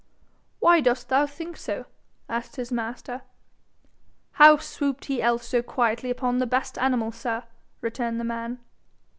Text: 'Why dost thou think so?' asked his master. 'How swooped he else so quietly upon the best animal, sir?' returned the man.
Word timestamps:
'Why 0.59 0.81
dost 0.81 1.09
thou 1.09 1.27
think 1.27 1.57
so?' 1.57 1.85
asked 2.27 2.55
his 2.55 2.71
master. 2.71 3.21
'How 4.31 4.57
swooped 4.57 5.05
he 5.05 5.21
else 5.21 5.47
so 5.47 5.61
quietly 5.61 6.09
upon 6.09 6.39
the 6.39 6.47
best 6.47 6.79
animal, 6.79 7.11
sir?' 7.11 7.43
returned 7.83 8.19
the 8.19 8.23
man. 8.23 8.57